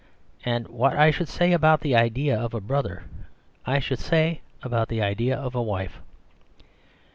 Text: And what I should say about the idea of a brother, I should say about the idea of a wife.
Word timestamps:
And 0.43 0.67
what 0.67 0.97
I 0.97 1.11
should 1.11 1.29
say 1.29 1.53
about 1.53 1.81
the 1.81 1.95
idea 1.95 2.35
of 2.35 2.55
a 2.55 2.59
brother, 2.59 3.03
I 3.67 3.77
should 3.77 3.99
say 3.99 4.41
about 4.63 4.87
the 4.87 4.99
idea 4.99 5.37
of 5.37 5.53
a 5.53 5.61
wife. 5.61 5.99